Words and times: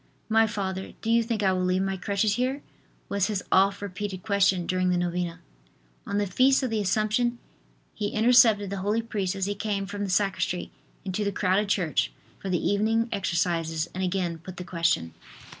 "My 0.29 0.47
Father, 0.47 0.93
do 1.03 1.11
you 1.11 1.21
think 1.21 1.43
I 1.43 1.53
will 1.53 1.63
leave 1.63 1.83
my 1.83 1.95
crutches 1.95 2.33
here?" 2.33 2.63
was 3.07 3.27
his 3.27 3.43
oft 3.51 3.83
repeated 3.83 4.23
question 4.23 4.65
during 4.65 4.89
the 4.89 4.97
novena. 4.97 5.41
On 6.07 6.17
the 6.17 6.25
feast 6.25 6.63
of 6.63 6.71
the 6.71 6.81
assumption 6.81 7.37
he 7.93 8.07
intercepted 8.07 8.71
the 8.71 8.77
holy 8.77 9.03
priest 9.03 9.35
as 9.35 9.45
he 9.45 9.53
came 9.53 9.85
from 9.85 10.03
the 10.03 10.09
sacristy 10.09 10.71
into 11.05 11.23
the 11.23 11.31
crowded 11.31 11.69
church 11.69 12.11
for 12.39 12.49
the 12.49 12.67
evening 12.67 13.09
exercises 13.11 13.89
and 13.93 14.03
again 14.03 14.39
put 14.39 14.57
the 14.57 14.63
question. 14.63 15.13